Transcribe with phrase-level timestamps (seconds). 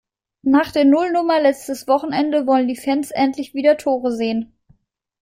[0.41, 4.51] Nach der Nullnummer letztes Wochenende wollen die Fans endlich wieder Tore sehen.